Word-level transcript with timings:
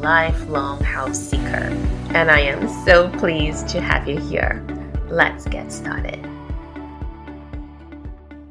lifelong 0.00 0.82
house 0.82 1.18
seeker. 1.18 1.72
And 2.14 2.30
I 2.30 2.40
am 2.40 2.68
so 2.84 3.08
pleased 3.18 3.68
to 3.68 3.80
have 3.80 4.08
you 4.08 4.18
here. 4.18 4.64
Let's 5.08 5.46
get 5.46 5.72
started. 5.72 6.18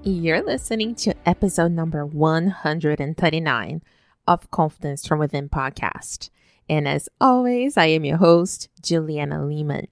You're 0.03 0.43
listening 0.43 0.95
to 0.95 1.15
episode 1.25 1.71
number 1.71 2.05
139 2.05 3.81
of 4.27 4.51
Confidence 4.51 5.07
from 5.07 5.19
Within 5.19 5.49
podcast. 5.49 6.29
And 6.69 6.87
as 6.87 7.09
always, 7.21 7.77
I 7.77 7.87
am 7.87 8.05
your 8.05 8.17
host, 8.17 8.69
Juliana 8.81 9.45
Lehman. 9.45 9.87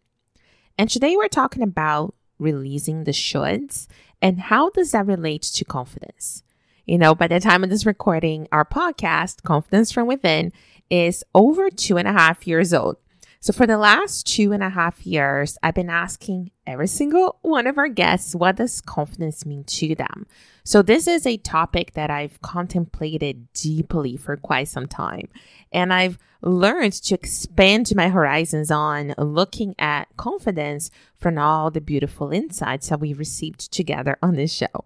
And 0.77 0.89
today 0.89 1.15
we're 1.15 1.27
talking 1.27 1.63
about 1.63 2.15
releasing 2.39 3.03
the 3.03 3.11
shoulds 3.11 3.87
and 4.21 4.39
how 4.39 4.69
does 4.69 4.91
that 4.91 5.05
relate 5.05 5.41
to 5.41 5.65
confidence? 5.65 6.43
You 6.85 6.97
know, 6.97 7.15
by 7.15 7.27
the 7.27 7.39
time 7.39 7.63
of 7.63 7.69
this 7.69 7.85
recording, 7.85 8.47
our 8.51 8.65
podcast, 8.65 9.43
Confidence 9.43 9.91
from 9.91 10.07
Within, 10.07 10.51
is 10.93 11.23
over 11.33 11.71
two 11.71 11.97
and 11.97 12.07
a 12.07 12.13
half 12.13 12.45
years 12.45 12.71
old. 12.71 12.97
So 13.39 13.51
for 13.51 13.65
the 13.65 13.79
last 13.79 14.27
two 14.27 14.51
and 14.53 14.61
a 14.61 14.69
half 14.69 15.05
years, 15.07 15.57
I've 15.63 15.73
been 15.73 15.89
asking 15.89 16.51
every 16.67 16.87
single 16.87 17.39
one 17.41 17.65
of 17.65 17.79
our 17.79 17.89
guests, 17.89 18.35
what 18.35 18.57
does 18.57 18.79
confidence 18.79 19.43
mean 19.43 19.63
to 19.65 19.95
them? 19.95 20.27
So 20.63 20.83
this 20.83 21.07
is 21.07 21.25
a 21.25 21.37
topic 21.37 21.93
that 21.95 22.11
I've 22.11 22.39
contemplated 22.41 23.51
deeply 23.53 24.15
for 24.17 24.37
quite 24.37 24.67
some 24.67 24.87
time. 24.87 25.29
And 25.71 25.91
I've 25.91 26.19
learned 26.41 26.93
to 26.93 27.15
expand 27.15 27.91
my 27.95 28.09
horizons 28.09 28.69
on 28.69 29.15
looking 29.17 29.73
at 29.79 30.15
confidence 30.15 30.91
from 31.15 31.39
all 31.39 31.71
the 31.71 31.81
beautiful 31.81 32.31
insights 32.31 32.89
that 32.89 32.99
we 32.99 33.13
received 33.13 33.73
together 33.73 34.15
on 34.21 34.35
this 34.35 34.53
show. 34.53 34.85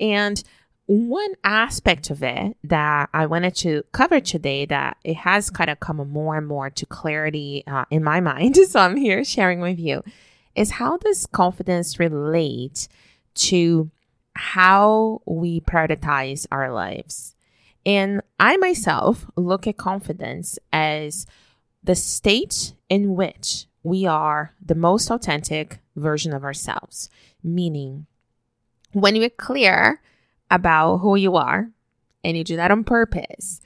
And 0.00 0.42
one 0.90 1.34
aspect 1.44 2.10
of 2.10 2.20
it 2.20 2.56
that 2.64 3.10
I 3.14 3.26
wanted 3.26 3.54
to 3.58 3.84
cover 3.92 4.18
today 4.18 4.66
that 4.66 4.96
it 5.04 5.18
has 5.18 5.48
kind 5.48 5.70
of 5.70 5.78
come 5.78 5.98
more 6.10 6.36
and 6.36 6.48
more 6.48 6.68
to 6.68 6.84
clarity 6.84 7.62
uh, 7.68 7.84
in 7.90 8.02
my 8.02 8.18
mind, 8.32 8.56
so 8.56 8.80
I'm 8.80 8.96
here 8.96 9.22
sharing 9.22 9.60
with 9.60 9.78
you, 9.78 10.02
is 10.56 10.72
how 10.72 10.96
does 10.96 11.26
confidence 11.26 12.00
relate 12.00 12.88
to 13.34 13.88
how 14.34 15.22
we 15.26 15.60
prioritize 15.60 16.48
our 16.50 16.72
lives? 16.72 17.36
And 17.86 18.20
I 18.40 18.56
myself 18.56 19.26
look 19.36 19.68
at 19.68 19.76
confidence 19.76 20.58
as 20.72 21.24
the 21.84 21.94
state 21.94 22.74
in 22.88 23.14
which 23.14 23.66
we 23.84 24.06
are 24.06 24.54
the 24.60 24.74
most 24.74 25.08
authentic 25.08 25.78
version 25.94 26.34
of 26.34 26.42
ourselves, 26.42 27.08
meaning 27.44 28.06
when 28.92 29.14
we're 29.14 29.30
clear 29.30 30.00
about 30.50 30.98
who 30.98 31.16
you 31.16 31.36
are 31.36 31.70
and 32.24 32.36
you 32.36 32.44
do 32.44 32.56
that 32.56 32.70
on 32.70 32.84
purpose, 32.84 33.60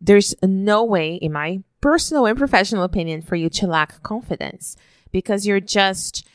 there's 0.00 0.34
no 0.42 0.84
way, 0.84 1.16
in 1.16 1.32
my 1.32 1.62
personal 1.80 2.26
and 2.26 2.38
professional 2.38 2.84
opinion, 2.84 3.22
for 3.22 3.36
you 3.36 3.48
to 3.50 3.66
lack 3.66 4.02
confidence 4.02 4.76
because 5.12 5.46
you're 5.46 5.60
just 5.60 6.26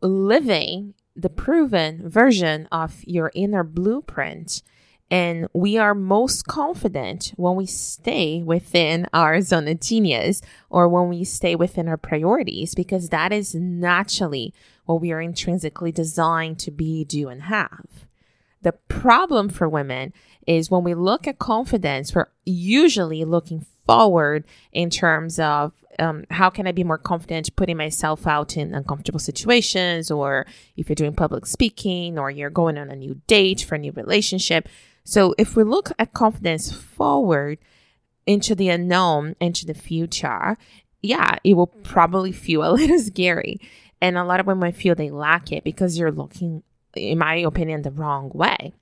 living 0.00 0.94
the 1.14 1.30
proven 1.30 2.08
version 2.08 2.66
of 2.72 3.04
your 3.04 3.30
inner 3.34 3.62
blueprint. 3.62 4.62
And 5.10 5.46
we 5.52 5.76
are 5.76 5.94
most 5.94 6.46
confident 6.46 7.34
when 7.36 7.54
we 7.54 7.66
stay 7.66 8.42
within 8.42 9.06
our 9.12 9.42
zone 9.42 9.68
of 9.68 9.80
genius 9.80 10.40
or 10.70 10.88
when 10.88 11.10
we 11.10 11.24
stay 11.24 11.54
within 11.54 11.86
our 11.86 11.98
priorities, 11.98 12.74
because 12.74 13.10
that 13.10 13.30
is 13.30 13.54
naturally 13.54 14.54
what 14.86 15.02
we 15.02 15.12
are 15.12 15.20
intrinsically 15.20 15.92
designed 15.92 16.58
to 16.60 16.70
be, 16.70 17.04
do, 17.04 17.28
and 17.28 17.42
have. 17.42 18.06
The 18.62 18.72
problem 18.72 19.48
for 19.48 19.68
women 19.68 20.12
is 20.46 20.70
when 20.70 20.84
we 20.84 20.94
look 20.94 21.26
at 21.26 21.38
confidence, 21.38 22.14
we're 22.14 22.28
usually 22.44 23.24
looking 23.24 23.66
forward 23.86 24.44
in 24.72 24.90
terms 24.90 25.38
of 25.38 25.72
um, 25.98 26.24
how 26.30 26.48
can 26.48 26.66
I 26.66 26.72
be 26.72 26.84
more 26.84 26.98
confident 26.98 27.54
putting 27.56 27.76
myself 27.76 28.26
out 28.26 28.56
in 28.56 28.74
uncomfortable 28.74 29.20
situations, 29.20 30.10
or 30.10 30.46
if 30.76 30.88
you're 30.88 30.94
doing 30.94 31.14
public 31.14 31.46
speaking, 31.46 32.18
or 32.18 32.30
you're 32.30 32.50
going 32.50 32.78
on 32.78 32.90
a 32.90 32.96
new 32.96 33.20
date 33.26 33.62
for 33.62 33.74
a 33.74 33.78
new 33.78 33.92
relationship. 33.92 34.68
So 35.04 35.34
if 35.36 35.56
we 35.56 35.64
look 35.64 35.92
at 35.98 36.12
confidence 36.12 36.72
forward 36.72 37.58
into 38.26 38.54
the 38.54 38.68
unknown, 38.68 39.36
into 39.40 39.66
the 39.66 39.74
future, 39.74 40.56
yeah, 41.02 41.38
it 41.44 41.54
will 41.54 41.66
probably 41.66 42.32
feel 42.32 42.64
a 42.68 42.72
little 42.72 42.98
scary. 42.98 43.60
And 44.00 44.16
a 44.16 44.24
lot 44.24 44.40
of 44.40 44.46
women 44.46 44.72
feel 44.72 44.94
they 44.94 45.10
lack 45.10 45.52
it 45.52 45.62
because 45.62 45.98
you're 45.98 46.10
looking 46.10 46.62
in 46.94 47.18
my 47.18 47.36
opinion, 47.36 47.82
the 47.82 47.90
wrong 47.90 48.30
way. 48.34 48.72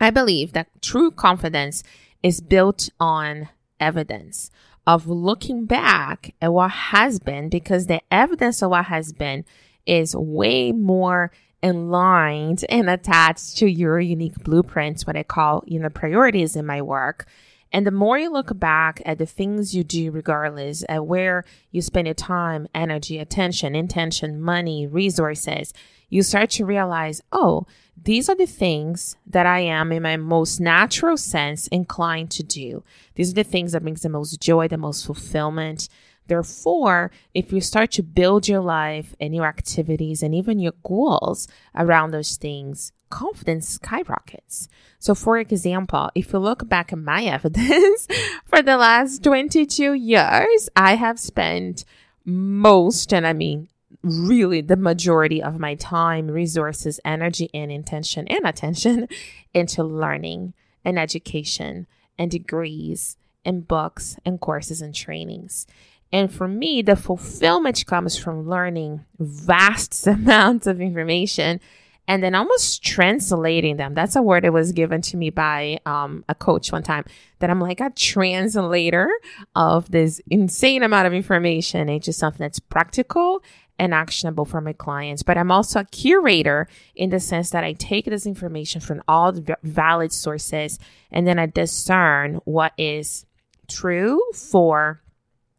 I 0.00 0.10
believe 0.10 0.52
that 0.52 0.82
true 0.82 1.10
confidence 1.10 1.82
is 2.22 2.40
built 2.40 2.88
on 2.98 3.48
evidence 3.78 4.50
of 4.86 5.06
looking 5.06 5.66
back 5.66 6.34
at 6.40 6.52
what 6.52 6.70
has 6.70 7.18
been 7.18 7.48
because 7.48 7.86
the 7.86 8.00
evidence 8.10 8.62
of 8.62 8.70
what 8.70 8.86
has 8.86 9.12
been 9.12 9.44
is 9.86 10.16
way 10.16 10.72
more 10.72 11.30
aligned 11.62 12.64
and 12.68 12.88
attached 12.88 13.58
to 13.58 13.70
your 13.70 14.00
unique 14.00 14.36
blueprints, 14.42 15.06
what 15.06 15.16
I 15.16 15.22
call, 15.22 15.62
you 15.66 15.78
know, 15.78 15.90
priorities 15.90 16.56
in 16.56 16.64
my 16.64 16.80
work. 16.80 17.26
And 17.72 17.86
the 17.86 17.92
more 17.92 18.18
you 18.18 18.32
look 18.32 18.58
back 18.58 19.00
at 19.06 19.18
the 19.18 19.26
things 19.26 19.74
you 19.74 19.84
do, 19.84 20.10
regardless 20.10 20.84
at 20.88 21.06
where 21.06 21.44
you 21.70 21.82
spend 21.82 22.06
your 22.06 22.14
time, 22.14 22.66
energy, 22.74 23.18
attention, 23.18 23.76
intention, 23.76 24.40
money, 24.40 24.86
resources, 24.86 25.72
you 26.10 26.22
start 26.22 26.50
to 26.50 26.66
realize, 26.66 27.22
oh, 27.32 27.66
these 28.02 28.28
are 28.28 28.34
the 28.34 28.46
things 28.46 29.16
that 29.26 29.46
I 29.46 29.60
am 29.60 29.92
in 29.92 30.02
my 30.02 30.16
most 30.16 30.60
natural 30.60 31.16
sense 31.16 31.68
inclined 31.68 32.30
to 32.32 32.42
do. 32.42 32.82
These 33.14 33.30
are 33.30 33.34
the 33.34 33.44
things 33.44 33.72
that 33.72 33.82
brings 33.82 34.02
the 34.02 34.08
most 34.08 34.40
joy, 34.40 34.68
the 34.68 34.76
most 34.76 35.06
fulfillment. 35.06 35.88
Therefore, 36.26 37.10
if 37.34 37.52
you 37.52 37.60
start 37.60 37.90
to 37.92 38.02
build 38.02 38.48
your 38.48 38.60
life 38.60 39.14
and 39.20 39.34
your 39.34 39.46
activities 39.46 40.22
and 40.22 40.34
even 40.34 40.58
your 40.58 40.74
goals 40.82 41.48
around 41.74 42.10
those 42.10 42.36
things, 42.36 42.92
confidence 43.10 43.68
skyrockets. 43.68 44.68
So, 44.98 45.14
for 45.14 45.38
example, 45.38 46.10
if 46.14 46.32
you 46.32 46.38
look 46.38 46.68
back 46.68 46.92
at 46.92 46.98
my 46.98 47.24
evidence 47.36 48.06
for 48.44 48.62
the 48.62 48.76
last 48.76 49.22
22 49.24 49.92
years, 49.94 50.68
I 50.74 50.94
have 50.94 51.18
spent 51.18 51.84
most, 52.24 53.12
and 53.12 53.26
I 53.26 53.32
mean 53.32 53.68
really 54.02 54.60
the 54.60 54.76
majority 54.76 55.42
of 55.42 55.58
my 55.58 55.74
time, 55.74 56.30
resources, 56.30 57.00
energy, 57.04 57.50
and 57.52 57.70
intention 57.70 58.26
and 58.28 58.46
attention 58.46 59.08
into 59.54 59.82
learning 59.82 60.54
and 60.84 60.98
education 60.98 61.86
and 62.18 62.30
degrees 62.30 63.16
and 63.44 63.66
books 63.66 64.16
and 64.24 64.40
courses 64.40 64.80
and 64.80 64.94
trainings. 64.94 65.66
And 66.12 66.32
for 66.32 66.48
me, 66.48 66.82
the 66.82 66.96
fulfillment 66.96 67.84
comes 67.86 68.16
from 68.18 68.48
learning 68.48 69.04
vast 69.18 70.06
amounts 70.06 70.66
of 70.66 70.80
information 70.80 71.60
and 72.08 72.24
then 72.24 72.34
almost 72.34 72.82
translating 72.82 73.76
them. 73.76 73.94
That's 73.94 74.16
a 74.16 74.22
word 74.22 74.42
that 74.42 74.52
was 74.52 74.72
given 74.72 75.00
to 75.02 75.16
me 75.16 75.30
by 75.30 75.78
um, 75.86 76.24
a 76.28 76.34
coach 76.34 76.72
one 76.72 76.82
time 76.82 77.04
that 77.38 77.50
I'm 77.50 77.60
like 77.60 77.80
a 77.80 77.90
translator 77.90 79.08
of 79.54 79.88
this 79.92 80.20
insane 80.28 80.82
amount 80.82 81.06
of 81.06 81.12
information 81.12 81.88
into 81.88 82.12
something 82.12 82.42
that's 82.42 82.58
practical 82.58 83.44
and 83.80 83.94
actionable 83.94 84.44
for 84.44 84.60
my 84.60 84.74
clients. 84.74 85.22
But 85.22 85.38
I'm 85.38 85.50
also 85.50 85.80
a 85.80 85.84
curator 85.84 86.68
in 86.94 87.08
the 87.08 87.18
sense 87.18 87.48
that 87.50 87.64
I 87.64 87.72
take 87.72 88.04
this 88.04 88.26
information 88.26 88.82
from 88.82 89.02
all 89.08 89.32
the 89.32 89.56
valid 89.62 90.12
sources 90.12 90.78
and 91.10 91.26
then 91.26 91.38
I 91.38 91.46
discern 91.46 92.40
what 92.44 92.74
is 92.76 93.24
true 93.68 94.20
for 94.34 95.00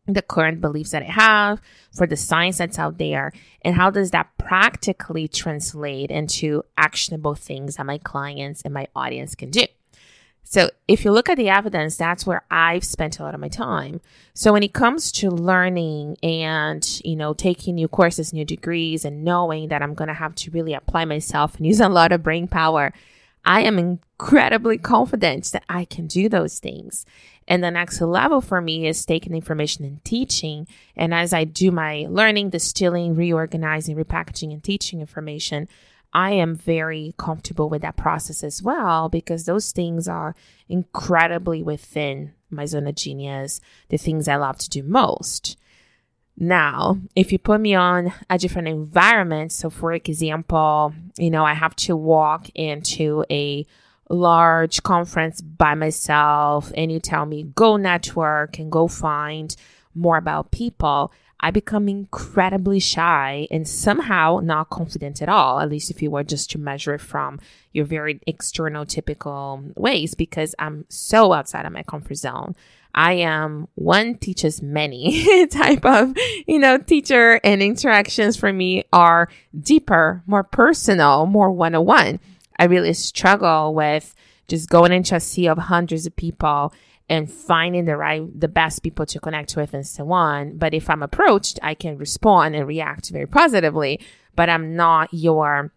the 0.05 0.21
current 0.21 0.61
beliefs 0.61 0.91
that 0.91 1.01
I 1.01 1.11
have, 1.11 1.61
for 1.95 2.05
the 2.05 2.15
science 2.15 2.59
that's 2.59 2.77
out 2.77 2.99
there, 2.99 3.31
and 3.63 3.75
how 3.75 3.89
does 3.89 4.11
that 4.11 4.29
practically 4.37 5.27
translate 5.27 6.11
into 6.11 6.63
actionable 6.77 7.33
things 7.33 7.77
that 7.77 7.85
my 7.87 7.97
clients 7.97 8.61
and 8.61 8.73
my 8.73 8.87
audience 8.95 9.33
can 9.33 9.49
do. 9.49 9.65
So 10.43 10.69
if 10.87 11.05
you 11.05 11.11
look 11.11 11.29
at 11.29 11.37
the 11.37 11.49
evidence, 11.49 11.95
that's 11.95 12.25
where 12.25 12.43
I've 12.51 12.83
spent 12.83 13.19
a 13.19 13.23
lot 13.23 13.33
of 13.33 13.39
my 13.39 13.47
time. 13.47 14.01
So 14.33 14.51
when 14.51 14.63
it 14.63 14.73
comes 14.73 15.11
to 15.13 15.29
learning 15.29 16.17
and, 16.21 16.85
you 17.05 17.15
know, 17.15 17.33
taking 17.33 17.75
new 17.75 17.87
courses, 17.87 18.33
new 18.33 18.43
degrees 18.43 19.05
and 19.05 19.23
knowing 19.23 19.69
that 19.69 19.81
I'm 19.81 19.93
going 19.93 20.09
to 20.09 20.13
have 20.13 20.35
to 20.35 20.51
really 20.51 20.73
apply 20.73 21.05
myself 21.05 21.55
and 21.55 21.65
use 21.67 21.79
a 21.79 21.87
lot 21.87 22.11
of 22.11 22.23
brain 22.23 22.47
power, 22.47 22.91
I 23.45 23.61
am 23.61 23.79
incredibly 23.79 24.77
confident 24.77 25.51
that 25.51 25.63
I 25.69 25.85
can 25.85 26.07
do 26.07 26.29
those 26.29 26.59
things. 26.59 27.05
And 27.47 27.63
the 27.63 27.71
next 27.71 27.99
level 27.99 28.39
for 28.39 28.61
me 28.61 28.87
is 28.87 29.05
taking 29.05 29.33
information 29.33 29.83
and 29.83 30.03
teaching. 30.05 30.67
And 30.95 31.13
as 31.13 31.33
I 31.33 31.43
do 31.43 31.71
my 31.71 32.05
learning, 32.09 32.51
distilling, 32.51 33.15
reorganizing, 33.15 33.95
repackaging, 33.95 34.53
and 34.53 34.63
teaching 34.63 35.01
information, 35.01 35.67
I 36.13 36.31
am 36.31 36.55
very 36.55 37.13
comfortable 37.17 37.69
with 37.69 37.81
that 37.83 37.95
process 37.95 38.43
as 38.43 38.61
well 38.61 39.09
because 39.09 39.45
those 39.45 39.71
things 39.71 40.07
are 40.07 40.35
incredibly 40.67 41.63
within 41.63 42.33
my 42.49 42.65
zone 42.65 42.87
of 42.87 42.95
genius, 42.95 43.61
the 43.89 43.97
things 43.97 44.27
I 44.27 44.35
love 44.35 44.57
to 44.59 44.69
do 44.69 44.83
most. 44.83 45.57
Now, 46.37 46.97
if 47.15 47.31
you 47.31 47.39
put 47.39 47.61
me 47.61 47.75
on 47.75 48.13
a 48.29 48.37
different 48.37 48.67
environment, 48.67 49.51
so 49.51 49.69
for 49.69 49.93
example, 49.93 50.93
you 51.17 51.29
know, 51.29 51.45
I 51.45 51.53
have 51.53 51.75
to 51.77 51.95
walk 51.95 52.49
into 52.55 53.23
a 53.29 53.65
large 54.09 54.83
conference 54.83 55.39
by 55.39 55.75
myself 55.75 56.71
and 56.75 56.91
you 56.91 56.99
tell 56.99 57.25
me 57.25 57.43
go 57.55 57.77
network 57.77 58.59
and 58.59 58.71
go 58.71 58.87
find 58.87 59.55
more 59.93 60.17
about 60.17 60.51
people, 60.51 61.11
I 61.41 61.49
become 61.51 61.89
incredibly 61.89 62.79
shy 62.79 63.47
and 63.49 63.67
somehow 63.67 64.39
not 64.43 64.69
confident 64.69 65.21
at 65.21 65.29
all, 65.29 65.59
at 65.59 65.69
least 65.69 65.89
if 65.89 66.01
you 66.01 66.11
were 66.11 66.23
just 66.23 66.51
to 66.51 66.59
measure 66.59 66.93
it 66.93 67.01
from 67.01 67.39
your 67.73 67.85
very 67.85 68.21
external, 68.27 68.85
typical 68.85 69.63
ways, 69.75 70.13
because 70.13 70.53
I'm 70.59 70.85
so 70.89 71.33
outside 71.33 71.65
of 71.65 71.73
my 71.73 71.83
comfort 71.83 72.15
zone. 72.15 72.55
I 72.93 73.13
am 73.13 73.67
one 73.75 74.15
teaches 74.15 74.61
many 74.61 75.47
type 75.51 75.85
of, 75.85 76.13
you 76.45 76.59
know, 76.59 76.77
teacher 76.77 77.39
and 77.43 77.63
interactions 77.63 78.37
for 78.37 78.51
me 78.51 78.83
are 78.91 79.29
deeper, 79.59 80.23
more 80.27 80.43
personal, 80.43 81.25
more 81.25 81.51
one 81.51 81.73
on 81.73 81.85
one. 81.85 82.19
I 82.59 82.65
really 82.65 82.93
struggle 82.93 83.73
with 83.73 84.13
just 84.47 84.69
going 84.69 84.91
into 84.91 85.15
a 85.15 85.19
sea 85.19 85.47
of 85.47 85.57
hundreds 85.57 86.05
of 86.05 86.15
people 86.15 86.73
and 87.11 87.29
finding 87.29 87.83
the 87.83 87.97
right, 87.97 88.23
the 88.39 88.47
best 88.47 88.83
people 88.83 89.05
to 89.05 89.19
connect 89.19 89.57
with 89.57 89.73
and 89.73 89.85
so 89.85 90.09
on. 90.13 90.57
But 90.57 90.73
if 90.73 90.89
I'm 90.89 91.03
approached, 91.03 91.59
I 91.61 91.73
can 91.73 91.97
respond 91.97 92.55
and 92.55 92.65
react 92.65 93.09
very 93.09 93.27
positively, 93.27 93.99
but 94.33 94.49
I'm 94.49 94.77
not 94.77 95.13
your 95.13 95.73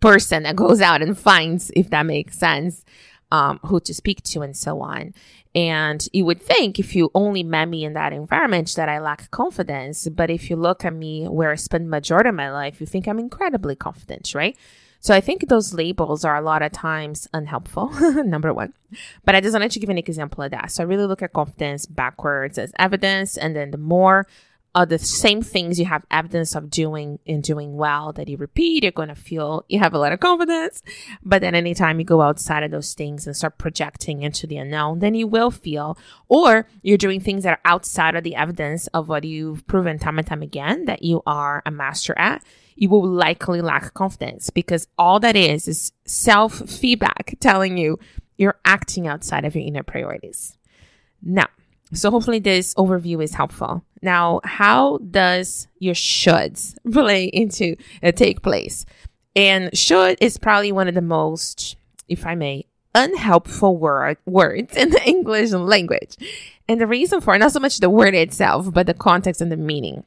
person 0.00 0.44
that 0.44 0.56
goes 0.56 0.80
out 0.80 1.02
and 1.02 1.16
finds, 1.16 1.70
if 1.76 1.90
that 1.90 2.06
makes 2.06 2.38
sense, 2.38 2.86
um, 3.30 3.60
who 3.66 3.80
to 3.80 3.92
speak 3.92 4.22
to 4.22 4.40
and 4.40 4.56
so 4.56 4.80
on. 4.80 5.12
And 5.54 6.08
you 6.14 6.24
would 6.24 6.40
think 6.40 6.78
if 6.78 6.96
you 6.96 7.10
only 7.14 7.42
met 7.42 7.66
me 7.68 7.84
in 7.84 7.92
that 7.92 8.14
environment 8.14 8.72
that 8.76 8.88
I 8.88 8.98
lack 8.98 9.30
confidence. 9.30 10.08
But 10.08 10.30
if 10.30 10.48
you 10.48 10.56
look 10.56 10.86
at 10.86 10.94
me 10.94 11.26
where 11.26 11.50
I 11.50 11.56
spend 11.56 11.90
majority 11.90 12.30
of 12.30 12.34
my 12.34 12.50
life, 12.50 12.80
you 12.80 12.86
think 12.86 13.06
I'm 13.06 13.18
incredibly 13.18 13.76
confident, 13.76 14.34
right? 14.34 14.56
So 15.00 15.14
I 15.14 15.20
think 15.20 15.48
those 15.48 15.72
labels 15.74 16.24
are 16.24 16.36
a 16.36 16.42
lot 16.42 16.62
of 16.62 16.72
times 16.72 17.28
unhelpful, 17.32 17.90
number 18.24 18.52
one. 18.52 18.72
But 19.24 19.34
I 19.34 19.40
just 19.40 19.52
wanted 19.52 19.70
to 19.70 19.80
give 19.80 19.90
an 19.90 19.98
example 19.98 20.42
of 20.42 20.50
that. 20.50 20.70
So 20.72 20.82
I 20.82 20.86
really 20.86 21.06
look 21.06 21.22
at 21.22 21.32
confidence 21.32 21.86
backwards 21.86 22.58
as 22.58 22.72
evidence. 22.78 23.36
And 23.36 23.54
then 23.54 23.70
the 23.70 23.78
more 23.78 24.26
of 24.74 24.88
the 24.90 24.98
same 24.98 25.40
things 25.40 25.78
you 25.78 25.86
have 25.86 26.04
evidence 26.10 26.54
of 26.54 26.70
doing 26.70 27.18
and 27.26 27.42
doing 27.42 27.76
well 27.76 28.12
that 28.12 28.28
you 28.28 28.36
repeat, 28.36 28.82
you're 28.82 28.92
going 28.92 29.08
to 29.08 29.14
feel 29.14 29.64
you 29.68 29.78
have 29.78 29.94
a 29.94 29.98
lot 29.98 30.12
of 30.12 30.20
confidence. 30.20 30.82
But 31.22 31.40
then 31.40 31.54
anytime 31.54 31.98
you 31.98 32.04
go 32.04 32.20
outside 32.20 32.62
of 32.62 32.70
those 32.70 32.92
things 32.94 33.26
and 33.26 33.36
start 33.36 33.58
projecting 33.58 34.22
into 34.22 34.46
the 34.46 34.58
unknown, 34.58 34.98
then 34.98 35.14
you 35.14 35.26
will 35.26 35.50
feel, 35.50 35.96
or 36.28 36.68
you're 36.82 36.98
doing 36.98 37.20
things 37.20 37.44
that 37.44 37.58
are 37.58 37.70
outside 37.70 38.14
of 38.14 38.24
the 38.24 38.36
evidence 38.36 38.88
of 38.88 39.08
what 39.08 39.24
you've 39.24 39.66
proven 39.66 39.98
time 39.98 40.18
and 40.18 40.26
time 40.26 40.42
again 40.42 40.84
that 40.84 41.02
you 41.02 41.22
are 41.26 41.62
a 41.64 41.70
master 41.70 42.16
at 42.18 42.44
you 42.78 42.88
will 42.88 43.06
likely 43.06 43.60
lack 43.60 43.92
confidence 43.94 44.50
because 44.50 44.86
all 44.96 45.18
that 45.20 45.34
is 45.34 45.66
is 45.66 45.92
self 46.04 46.54
feedback 46.70 47.34
telling 47.40 47.76
you 47.76 47.98
you're 48.36 48.58
acting 48.64 49.08
outside 49.08 49.44
of 49.44 49.54
your 49.54 49.64
inner 49.64 49.82
priorities. 49.82 50.56
Now, 51.20 51.48
so 51.92 52.10
hopefully 52.10 52.38
this 52.38 52.74
overview 52.74 53.22
is 53.22 53.34
helpful. 53.34 53.84
Now, 54.00 54.40
how 54.44 54.98
does 54.98 55.66
your 55.80 55.94
shoulds 55.94 56.76
play 56.92 57.24
into 57.24 57.76
uh, 58.02 58.12
take 58.12 58.42
place? 58.42 58.86
And 59.34 59.76
should 59.76 60.18
is 60.20 60.38
probably 60.38 60.70
one 60.70 60.88
of 60.88 60.94
the 60.94 61.02
most, 61.02 61.76
if 62.08 62.26
I 62.26 62.36
may, 62.36 62.66
unhelpful 62.94 63.76
word 63.76 64.18
words 64.24 64.76
in 64.76 64.90
the 64.90 65.02
English 65.06 65.50
language. 65.50 66.16
And 66.68 66.80
the 66.80 66.86
reason 66.86 67.20
for 67.20 67.34
it, 67.34 67.38
not 67.38 67.52
so 67.52 67.60
much 67.60 67.78
the 67.78 67.90
word 67.90 68.14
itself, 68.14 68.72
but 68.72 68.86
the 68.86 68.94
context 68.94 69.40
and 69.40 69.50
the 69.50 69.56
meaning. 69.56 70.04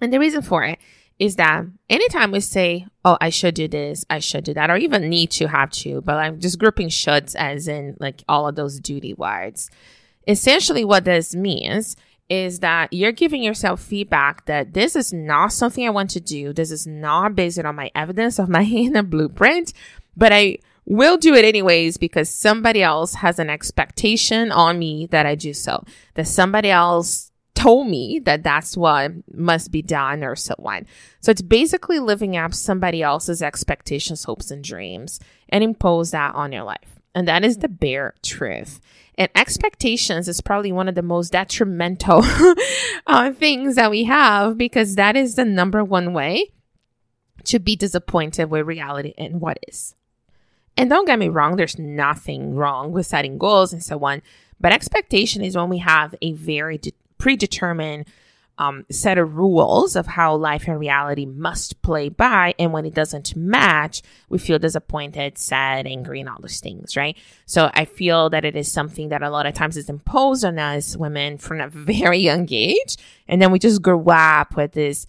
And 0.00 0.12
the 0.12 0.20
reason 0.20 0.42
for 0.42 0.62
it 0.62 0.78
is 1.18 1.36
that 1.36 1.64
anytime 1.90 2.30
we 2.30 2.40
say, 2.40 2.86
oh, 3.04 3.18
I 3.20 3.30
should 3.30 3.54
do 3.54 3.66
this, 3.66 4.04
I 4.08 4.20
should 4.20 4.44
do 4.44 4.54
that, 4.54 4.70
or 4.70 4.76
even 4.76 5.08
need 5.08 5.30
to 5.32 5.48
have 5.48 5.70
to, 5.70 6.00
but 6.00 6.16
I'm 6.16 6.38
just 6.40 6.58
grouping 6.58 6.88
shoulds 6.88 7.34
as 7.34 7.66
in 7.66 7.96
like 7.98 8.22
all 8.28 8.46
of 8.46 8.54
those 8.54 8.78
duty 8.78 9.14
words. 9.14 9.70
Essentially, 10.26 10.84
what 10.84 11.04
this 11.04 11.34
means 11.34 11.96
is 12.28 12.60
that 12.60 12.92
you're 12.92 13.12
giving 13.12 13.42
yourself 13.42 13.80
feedback 13.80 14.44
that 14.46 14.74
this 14.74 14.94
is 14.94 15.12
not 15.12 15.52
something 15.52 15.86
I 15.86 15.90
want 15.90 16.10
to 16.10 16.20
do. 16.20 16.52
This 16.52 16.70
is 16.70 16.86
not 16.86 17.34
based 17.34 17.58
on 17.58 17.74
my 17.74 17.90
evidence 17.94 18.38
of 18.38 18.48
my 18.48 18.62
inner 18.64 19.02
blueprint, 19.02 19.72
but 20.16 20.32
I 20.32 20.58
will 20.84 21.16
do 21.16 21.34
it 21.34 21.44
anyways 21.44 21.96
because 21.96 22.30
somebody 22.30 22.82
else 22.82 23.14
has 23.14 23.38
an 23.38 23.50
expectation 23.50 24.52
on 24.52 24.78
me 24.78 25.06
that 25.06 25.26
I 25.26 25.34
do 25.34 25.52
so, 25.52 25.84
that 26.14 26.26
somebody 26.26 26.70
else 26.70 27.27
told 27.58 27.88
me 27.88 28.20
that 28.20 28.44
that's 28.44 28.76
what 28.76 29.10
must 29.34 29.72
be 29.72 29.82
done 29.82 30.22
or 30.22 30.36
so 30.36 30.54
on. 30.64 30.86
So 31.20 31.32
it's 31.32 31.42
basically 31.42 31.98
living 31.98 32.36
up 32.36 32.54
somebody 32.54 33.02
else's 33.02 33.42
expectations, 33.42 34.22
hopes, 34.22 34.52
and 34.52 34.62
dreams 34.62 35.18
and 35.48 35.64
impose 35.64 36.12
that 36.12 36.36
on 36.36 36.52
your 36.52 36.62
life. 36.62 37.00
And 37.16 37.26
that 37.26 37.44
is 37.44 37.58
the 37.58 37.68
bare 37.68 38.14
truth. 38.22 38.80
And 39.16 39.28
expectations 39.34 40.28
is 40.28 40.40
probably 40.40 40.70
one 40.70 40.88
of 40.88 40.94
the 40.94 41.02
most 41.02 41.32
detrimental 41.32 42.22
uh, 43.08 43.32
things 43.32 43.74
that 43.74 43.90
we 43.90 44.04
have 44.04 44.56
because 44.56 44.94
that 44.94 45.16
is 45.16 45.34
the 45.34 45.44
number 45.44 45.82
one 45.82 46.12
way 46.12 46.52
to 47.44 47.58
be 47.58 47.74
disappointed 47.74 48.50
with 48.50 48.68
reality 48.68 49.14
and 49.18 49.40
what 49.40 49.58
is. 49.66 49.96
And 50.76 50.88
don't 50.88 51.06
get 51.06 51.18
me 51.18 51.28
wrong, 51.28 51.56
there's 51.56 51.76
nothing 51.76 52.54
wrong 52.54 52.92
with 52.92 53.06
setting 53.06 53.36
goals 53.36 53.72
and 53.72 53.82
so 53.82 53.98
on. 54.04 54.22
But 54.60 54.72
expectation 54.72 55.42
is 55.42 55.56
when 55.56 55.68
we 55.68 55.78
have 55.78 56.14
a 56.22 56.32
very 56.34 56.78
de- 56.78 56.92
predetermined 57.18 58.06
um, 58.58 58.84
set 58.90 59.18
of 59.18 59.36
rules 59.36 59.94
of 59.96 60.06
how 60.06 60.34
life 60.34 60.66
and 60.66 60.78
reality 60.80 61.26
must 61.26 61.80
play 61.82 62.08
by. 62.08 62.54
And 62.58 62.72
when 62.72 62.84
it 62.84 62.94
doesn't 62.94 63.36
match, 63.36 64.02
we 64.28 64.38
feel 64.38 64.58
disappointed, 64.58 65.38
sad, 65.38 65.86
angry, 65.86 66.20
and 66.20 66.28
all 66.28 66.40
those 66.40 66.60
things, 66.60 66.96
right? 66.96 67.16
So 67.46 67.70
I 67.72 67.84
feel 67.84 68.30
that 68.30 68.44
it 68.44 68.56
is 68.56 68.70
something 68.70 69.10
that 69.10 69.22
a 69.22 69.30
lot 69.30 69.46
of 69.46 69.54
times 69.54 69.76
is 69.76 69.88
imposed 69.88 70.44
on 70.44 70.58
us 70.58 70.96
women 70.96 71.38
from 71.38 71.60
a 71.60 71.68
very 71.68 72.18
young 72.18 72.48
age. 72.50 72.96
And 73.28 73.40
then 73.40 73.52
we 73.52 73.58
just 73.58 73.80
grow 73.80 74.04
up 74.08 74.56
with 74.56 74.72
this 74.72 75.06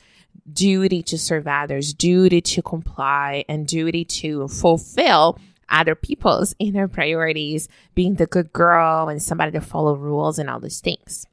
duty 0.51 1.01
to 1.03 1.17
serve 1.17 1.47
others, 1.47 1.93
duty 1.93 2.41
to 2.41 2.61
comply, 2.61 3.45
and 3.49 3.67
duty 3.67 4.05
to 4.05 4.47
fulfill 4.47 5.39
other 5.69 5.95
people's 5.95 6.55
inner 6.59 6.87
priorities, 6.87 7.67
being 7.93 8.15
the 8.15 8.25
good 8.25 8.51
girl 8.51 9.07
and 9.07 9.21
somebody 9.21 9.51
to 9.51 9.61
follow 9.61 9.95
rules 9.95 10.39
and 10.39 10.49
all 10.49 10.59
these 10.59 10.81
things. 10.81 11.27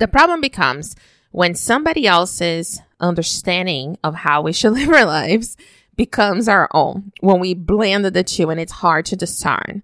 The 0.00 0.08
problem 0.08 0.40
becomes 0.40 0.96
when 1.30 1.54
somebody 1.54 2.06
else's 2.06 2.80
understanding 3.00 3.98
of 4.02 4.14
how 4.14 4.40
we 4.40 4.54
should 4.54 4.72
live 4.72 4.88
our 4.88 5.04
lives 5.04 5.58
becomes 5.94 6.48
our 6.48 6.70
own, 6.72 7.12
when 7.20 7.38
we 7.38 7.52
blend 7.52 8.06
the 8.06 8.24
two 8.24 8.48
and 8.48 8.58
it's 8.58 8.72
hard 8.72 9.04
to 9.04 9.16
discern. 9.16 9.82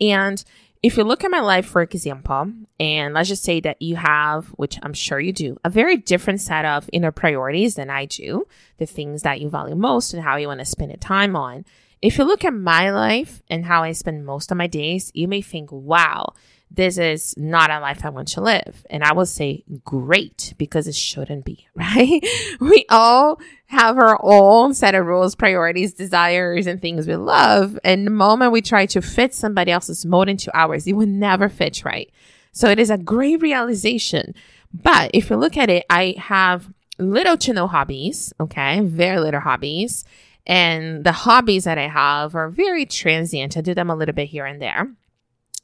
And 0.00 0.42
if 0.82 0.96
you 0.96 1.04
look 1.04 1.22
at 1.22 1.30
my 1.30 1.40
life, 1.40 1.66
for 1.66 1.82
example, 1.82 2.50
and 2.80 3.12
let's 3.12 3.28
just 3.28 3.44
say 3.44 3.60
that 3.60 3.82
you 3.82 3.96
have, 3.96 4.46
which 4.56 4.78
I'm 4.82 4.94
sure 4.94 5.20
you 5.20 5.34
do, 5.34 5.58
a 5.62 5.68
very 5.68 5.98
different 5.98 6.40
set 6.40 6.64
of 6.64 6.88
inner 6.90 7.12
priorities 7.12 7.74
than 7.74 7.90
I 7.90 8.06
do, 8.06 8.46
the 8.78 8.86
things 8.86 9.20
that 9.20 9.42
you 9.42 9.50
value 9.50 9.74
most 9.74 10.14
and 10.14 10.22
how 10.22 10.36
you 10.36 10.46
want 10.46 10.60
to 10.60 10.64
spend 10.64 10.92
your 10.92 10.96
time 10.96 11.36
on. 11.36 11.66
If 12.00 12.16
you 12.16 12.24
look 12.24 12.42
at 12.42 12.54
my 12.54 12.90
life 12.90 13.42
and 13.50 13.66
how 13.66 13.82
I 13.82 13.92
spend 13.92 14.24
most 14.24 14.50
of 14.50 14.56
my 14.56 14.68
days, 14.68 15.10
you 15.12 15.28
may 15.28 15.42
think, 15.42 15.70
wow, 15.70 16.32
this 16.70 16.98
is 16.98 17.34
not 17.36 17.70
a 17.70 17.80
life 17.80 18.04
I 18.04 18.10
want 18.10 18.28
to 18.28 18.40
live. 18.40 18.86
And 18.90 19.02
I 19.02 19.12
will 19.12 19.26
say 19.26 19.64
great 19.84 20.54
because 20.58 20.86
it 20.86 20.94
shouldn't 20.94 21.44
be, 21.44 21.66
right? 21.74 22.24
we 22.60 22.84
all 22.90 23.40
have 23.66 23.98
our 23.98 24.18
own 24.22 24.74
set 24.74 24.94
of 24.94 25.06
rules, 25.06 25.34
priorities, 25.34 25.94
desires, 25.94 26.66
and 26.66 26.80
things 26.80 27.06
we 27.06 27.16
love. 27.16 27.78
And 27.84 28.06
the 28.06 28.10
moment 28.10 28.52
we 28.52 28.62
try 28.62 28.86
to 28.86 29.02
fit 29.02 29.34
somebody 29.34 29.72
else's 29.72 30.04
mode 30.06 30.28
into 30.28 30.56
ours, 30.56 30.86
it 30.86 30.94
will 30.94 31.06
never 31.06 31.48
fit 31.48 31.84
right. 31.84 32.10
So 32.52 32.68
it 32.68 32.78
is 32.78 32.90
a 32.90 32.98
great 32.98 33.42
realization. 33.42 34.34
But 34.72 35.10
if 35.14 35.30
you 35.30 35.36
look 35.36 35.56
at 35.56 35.70
it, 35.70 35.86
I 35.88 36.14
have 36.18 36.72
little 36.98 37.36
to 37.38 37.52
no 37.52 37.66
hobbies. 37.66 38.32
Okay. 38.40 38.80
Very 38.80 39.20
little 39.20 39.40
hobbies. 39.40 40.04
And 40.46 41.04
the 41.04 41.12
hobbies 41.12 41.64
that 41.64 41.78
I 41.78 41.88
have 41.88 42.34
are 42.34 42.48
very 42.48 42.86
transient. 42.86 43.56
I 43.56 43.60
do 43.60 43.74
them 43.74 43.90
a 43.90 43.96
little 43.96 44.14
bit 44.14 44.28
here 44.28 44.46
and 44.46 44.60
there. 44.60 44.88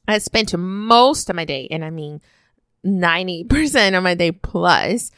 I 0.07 0.17
spent 0.19 0.57
most 0.57 1.29
of 1.29 1.35
my 1.35 1.45
day, 1.45 1.67
and 1.71 1.83
I 1.83 1.89
mean 1.89 2.21
90% 2.85 3.97
of 3.97 4.03
my 4.03 4.13
day 4.13 4.31
plus, 4.31 5.11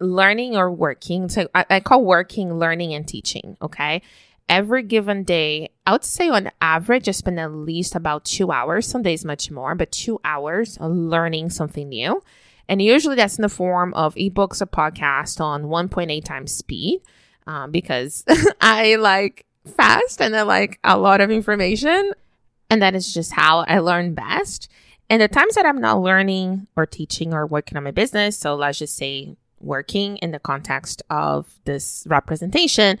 learning 0.00 0.56
or 0.56 0.70
working. 0.70 1.28
So 1.28 1.48
I, 1.54 1.64
I 1.70 1.80
call 1.80 2.04
working, 2.04 2.58
learning, 2.58 2.94
and 2.94 3.06
teaching. 3.06 3.56
Okay. 3.62 4.02
every 4.48 4.82
given 4.82 5.24
day, 5.24 5.70
I 5.86 5.92
would 5.92 6.04
say 6.04 6.28
on 6.28 6.50
average, 6.60 7.08
I 7.08 7.12
spend 7.12 7.38
at 7.38 7.52
least 7.52 7.94
about 7.94 8.24
two 8.24 8.50
hours, 8.50 8.86
some 8.86 9.02
days 9.02 9.24
much 9.24 9.50
more, 9.50 9.74
but 9.74 9.92
two 9.92 10.20
hours 10.24 10.78
learning 10.80 11.50
something 11.50 11.88
new. 11.88 12.22
And 12.68 12.80
usually 12.82 13.16
that's 13.16 13.38
in 13.38 13.42
the 13.42 13.48
form 13.48 13.94
of 13.94 14.14
ebooks 14.14 14.60
or 14.62 14.66
podcasts 14.66 15.40
on 15.40 15.64
1.8 15.64 16.24
times 16.24 16.52
speed 16.52 17.00
um, 17.46 17.70
because 17.70 18.24
I 18.60 18.96
like 18.96 19.46
fast 19.76 20.20
and 20.20 20.36
I 20.36 20.42
like 20.42 20.78
a 20.84 20.98
lot 20.98 21.20
of 21.20 21.30
information. 21.30 22.12
And 22.70 22.82
that 22.82 22.94
is 22.94 23.12
just 23.12 23.32
how 23.32 23.64
I 23.66 23.78
learn 23.78 24.14
best. 24.14 24.70
And 25.10 25.22
the 25.22 25.28
times 25.28 25.54
that 25.54 25.64
I'm 25.64 25.80
not 25.80 26.02
learning 26.02 26.66
or 26.76 26.84
teaching 26.84 27.32
or 27.32 27.46
working 27.46 27.78
on 27.78 27.84
my 27.84 27.90
business, 27.90 28.36
so 28.36 28.54
let's 28.54 28.78
just 28.78 28.96
say 28.96 29.36
working 29.60 30.18
in 30.18 30.32
the 30.32 30.38
context 30.38 31.02
of 31.08 31.52
this 31.64 32.04
representation, 32.08 32.98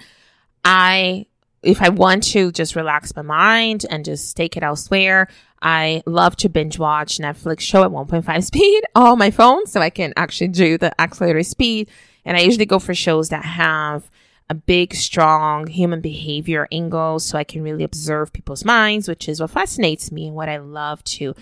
I, 0.64 1.26
if 1.62 1.82
I 1.82 1.90
want 1.90 2.22
to 2.28 2.50
just 2.50 2.76
relax 2.76 3.14
my 3.14 3.22
mind 3.22 3.84
and 3.90 4.04
just 4.04 4.36
take 4.36 4.56
it 4.56 4.62
elsewhere, 4.62 5.28
I 5.60 6.02
love 6.06 6.36
to 6.36 6.48
binge 6.48 6.78
watch 6.78 7.18
Netflix 7.18 7.60
show 7.60 7.82
at 7.82 7.90
1.5 7.90 8.44
speed 8.44 8.84
on 8.94 9.18
my 9.18 9.30
phone 9.30 9.66
so 9.66 9.80
I 9.80 9.90
can 9.90 10.14
actually 10.16 10.48
do 10.48 10.78
the 10.78 10.98
accelerated 11.00 11.46
speed. 11.46 11.90
And 12.24 12.36
I 12.36 12.40
usually 12.40 12.66
go 12.66 12.78
for 12.78 12.94
shows 12.94 13.28
that 13.30 13.44
have 13.44 14.10
a 14.50 14.54
big, 14.54 14.94
strong 14.94 15.66
human 15.66 16.00
behavior 16.00 16.66
angle 16.72 17.18
so 17.18 17.36
I 17.36 17.44
can 17.44 17.62
really 17.62 17.84
observe 17.84 18.32
people's 18.32 18.64
minds, 18.64 19.08
which 19.08 19.28
is 19.28 19.40
what 19.40 19.50
fascinates 19.50 20.10
me 20.10 20.26
and 20.26 20.36
what 20.36 20.48
I 20.48 20.56
love 20.58 21.04
to 21.04 21.34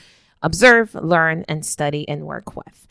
observe, 0.43 0.95
learn, 0.95 1.45
and 1.49 1.65
study 1.65 2.09
and 2.09 2.27
work 2.27 2.57
with. 2.57 2.87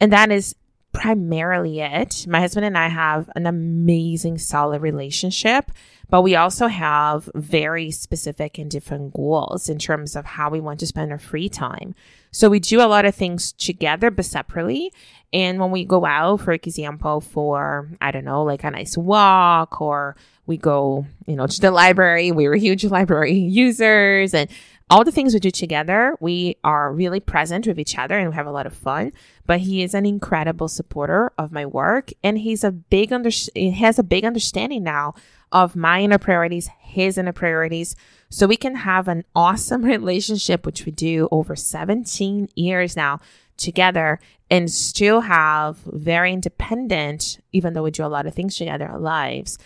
And 0.00 0.12
that 0.12 0.30
is 0.30 0.54
primarily 0.98 1.80
it. 1.80 2.26
My 2.28 2.40
husband 2.40 2.66
and 2.66 2.76
I 2.76 2.88
have 2.88 3.30
an 3.36 3.46
amazing, 3.46 4.38
solid 4.38 4.82
relationship, 4.82 5.70
but 6.10 6.22
we 6.22 6.34
also 6.34 6.66
have 6.66 7.30
very 7.34 7.92
specific 7.92 8.58
and 8.58 8.68
different 8.68 9.14
goals 9.14 9.68
in 9.68 9.78
terms 9.78 10.16
of 10.16 10.24
how 10.24 10.50
we 10.50 10.60
want 10.60 10.80
to 10.80 10.86
spend 10.88 11.12
our 11.12 11.18
free 11.18 11.48
time. 11.48 11.94
So 12.32 12.50
we 12.50 12.58
do 12.58 12.80
a 12.80 12.88
lot 12.88 13.04
of 13.04 13.14
things 13.14 13.52
together, 13.52 14.10
but 14.10 14.24
separately. 14.24 14.92
And 15.32 15.60
when 15.60 15.70
we 15.70 15.84
go 15.84 16.04
out, 16.04 16.40
for 16.40 16.52
example, 16.52 17.20
for, 17.20 17.88
I 18.00 18.10
don't 18.10 18.24
know, 18.24 18.42
like 18.42 18.64
a 18.64 18.70
nice 18.70 18.96
walk 18.96 19.80
or 19.80 20.16
we 20.46 20.56
go, 20.56 21.06
you 21.26 21.36
know, 21.36 21.46
to 21.46 21.60
the 21.60 21.70
library, 21.70 22.32
we 22.32 22.48
were 22.48 22.56
huge 22.56 22.84
library 22.98 23.34
users 23.34 24.34
and 24.34 24.50
all 24.90 25.04
the 25.04 25.12
things 25.12 25.34
we 25.34 25.40
do 25.40 25.50
together, 25.50 26.16
we 26.20 26.56
are 26.64 26.92
really 26.92 27.20
present 27.20 27.66
with 27.66 27.78
each 27.78 27.98
other 27.98 28.18
and 28.18 28.30
we 28.30 28.34
have 28.34 28.46
a 28.46 28.52
lot 28.52 28.66
of 28.66 28.74
fun. 28.74 29.12
But 29.46 29.60
he 29.60 29.82
is 29.82 29.94
an 29.94 30.06
incredible 30.06 30.68
supporter 30.68 31.32
of 31.36 31.52
my 31.52 31.66
work 31.66 32.10
and 32.22 32.38
he's 32.38 32.64
a 32.64 32.72
big 32.72 33.12
under 33.12 33.30
he 33.30 33.70
has 33.72 33.98
a 33.98 34.02
big 34.02 34.24
understanding 34.24 34.82
now 34.82 35.14
of 35.52 35.76
my 35.76 36.00
inner 36.00 36.18
priorities, 36.18 36.68
his 36.78 37.18
inner 37.18 37.32
priorities. 37.32 37.96
So 38.30 38.46
we 38.46 38.56
can 38.56 38.76
have 38.76 39.08
an 39.08 39.24
awesome 39.34 39.84
relationship, 39.84 40.64
which 40.64 40.86
we 40.86 40.92
do 40.92 41.28
over 41.30 41.54
17 41.54 42.48
years 42.54 42.96
now 42.96 43.20
together 43.56 44.20
and 44.50 44.70
still 44.70 45.22
have 45.22 45.76
very 45.84 46.32
independent, 46.32 47.38
even 47.52 47.74
though 47.74 47.82
we 47.82 47.90
do 47.90 48.04
a 48.04 48.06
lot 48.06 48.26
of 48.26 48.34
things 48.34 48.56
together, 48.56 48.86
our 48.86 48.98
lives. 48.98 49.58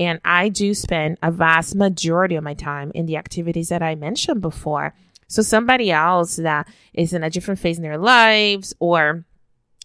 And 0.00 0.18
I 0.24 0.48
do 0.48 0.72
spend 0.72 1.18
a 1.22 1.30
vast 1.30 1.76
majority 1.76 2.34
of 2.34 2.42
my 2.42 2.54
time 2.54 2.90
in 2.94 3.04
the 3.04 3.18
activities 3.18 3.68
that 3.68 3.82
I 3.82 3.94
mentioned 3.96 4.40
before. 4.40 4.94
So 5.28 5.42
somebody 5.42 5.90
else 5.90 6.36
that 6.36 6.66
is 6.94 7.12
in 7.12 7.22
a 7.22 7.28
different 7.28 7.60
phase 7.60 7.76
in 7.76 7.82
their 7.82 7.98
lives 7.98 8.74
or 8.80 9.26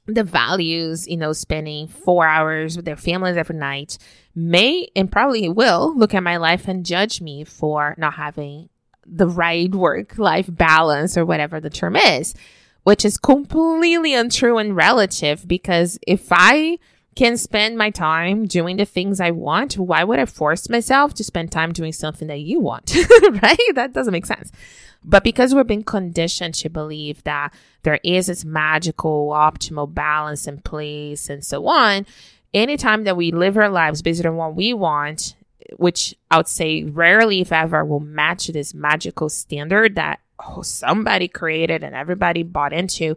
the 0.08 0.24
values, 0.24 1.06
you 1.06 1.18
know, 1.18 1.34
spending 1.34 1.90
four 1.90 2.26
hours 2.26 2.78
with 2.78 2.86
their 2.86 2.96
families 2.96 3.36
every 3.36 3.58
night 3.58 3.98
may 4.34 4.88
and 4.96 5.12
probably 5.12 5.50
will 5.50 5.94
look 5.98 6.14
at 6.14 6.24
my 6.24 6.38
life 6.38 6.70
and 6.70 6.86
judge 6.86 7.20
me 7.20 7.44
for 7.44 7.94
not 7.98 8.14
having 8.14 8.70
the 9.06 9.28
right 9.28 9.76
work 9.76 10.18
life 10.18 10.48
balance 10.50 11.18
or 11.18 11.26
whatever 11.26 11.60
the 11.60 11.70
term 11.70 11.98
is, 11.98 12.34
which 12.84 13.04
is 13.04 13.18
completely 13.18 14.14
untrue 14.14 14.60
and 14.60 14.78
relative 14.78 15.46
because 15.46 16.00
if 16.08 16.28
I 16.32 16.80
can 17.16 17.38
spend 17.38 17.78
my 17.78 17.90
time 17.90 18.46
doing 18.46 18.78
the 18.78 18.86
things 18.86 19.22
I 19.22 19.32
want, 19.32 19.78
why 19.78 20.04
would 20.04 20.20
I 20.20 20.26
force 20.26 20.70
myself 20.70 21.14
to 21.16 21.24
spend 21.24 21.52
time 21.52 21.72
doing 21.72 21.94
something 21.94 22.28
that 22.28 22.42
you 22.42 22.60
want? 22.60 22.94
right? 23.42 23.58
That 23.74 23.94
doesn't 23.94 24.12
make 24.12 24.26
sense. 24.26 24.52
But 25.04 25.24
because 25.24 25.54
we're 25.54 25.64
being 25.64 25.84
conditioned 25.84 26.56
to 26.56 26.70
believe 26.70 27.24
that 27.24 27.54
there 27.84 28.00
is 28.04 28.28
this 28.28 28.44
magical, 28.44 29.30
optimal 29.30 29.94
balance 29.94 30.48
in 30.48 30.60
place 30.62 31.30
and 31.30 31.46
so 31.46 31.68
on, 31.68 32.06
anytime 32.54 33.04
that 33.04 33.16
we 33.16 33.32
live 33.32 33.56
our 33.58 33.70
lives 33.70 34.02
based 34.02 34.26
on 34.26 34.36
what 34.36 34.56
we 34.56 34.74
want, 34.74 35.36
which 35.78 36.16
I 36.32 36.38
would 36.38 36.48
say 36.48 36.84
rarely, 36.84 37.42
if 37.42 37.52
ever, 37.52 37.86
will 37.86 38.00
match 38.00 38.48
this 38.48 38.74
magical 38.74 39.30
standard 39.30 39.96
that 39.96 40.20
oh, 40.40 40.64
somebody 40.64 41.28
created 41.28 41.84
and 41.84 41.96
everybody 41.96 42.44
bought 42.44 42.74
into, 42.74 43.16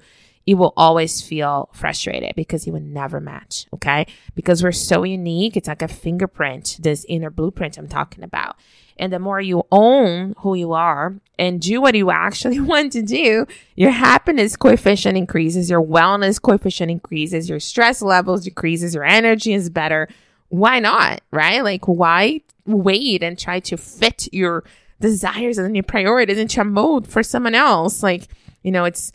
you 0.48 0.56
will 0.56 0.72
always 0.78 1.20
feel 1.20 1.68
frustrated 1.74 2.34
because 2.34 2.66
you 2.66 2.72
will 2.72 2.80
never 2.80 3.20
match. 3.20 3.66
Okay. 3.74 4.06
Because 4.34 4.62
we're 4.62 4.72
so 4.72 5.04
unique. 5.04 5.58
It's 5.58 5.68
like 5.68 5.82
a 5.82 5.88
fingerprint, 5.88 6.78
this 6.80 7.04
inner 7.06 7.28
blueprint 7.28 7.76
I'm 7.76 7.86
talking 7.86 8.24
about. 8.24 8.56
And 8.96 9.12
the 9.12 9.18
more 9.18 9.42
you 9.42 9.64
own 9.70 10.34
who 10.38 10.54
you 10.54 10.72
are 10.72 11.16
and 11.38 11.60
do 11.60 11.82
what 11.82 11.94
you 11.94 12.10
actually 12.10 12.60
want 12.72 12.92
to 12.92 13.02
do, 13.02 13.46
your 13.76 13.90
happiness 13.90 14.56
coefficient 14.56 15.18
increases, 15.18 15.68
your 15.68 15.82
wellness 15.82 16.40
coefficient 16.40 16.90
increases, 16.90 17.50
your 17.50 17.60
stress 17.60 18.00
levels 18.00 18.44
decreases, 18.44 18.94
your 18.94 19.04
energy 19.04 19.52
is 19.52 19.68
better. 19.68 20.08
Why 20.48 20.80
not? 20.80 21.20
Right? 21.30 21.62
Like, 21.62 21.86
why 21.86 22.40
wait 22.64 23.22
and 23.22 23.38
try 23.38 23.60
to 23.60 23.76
fit 23.76 24.28
your 24.32 24.64
desires 24.98 25.58
and 25.58 25.76
your 25.76 25.82
priorities 25.82 26.38
into 26.38 26.62
a 26.62 26.64
mode 26.64 27.06
for 27.06 27.22
someone 27.22 27.54
else? 27.54 28.02
Like, 28.02 28.28
you 28.62 28.72
know, 28.72 28.86
it's, 28.86 29.12